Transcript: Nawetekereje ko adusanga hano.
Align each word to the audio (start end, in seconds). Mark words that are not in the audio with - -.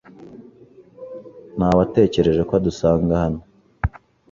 Nawetekereje 1.57 2.41
ko 2.47 2.53
adusanga 2.59 3.13
hano. 3.23 3.41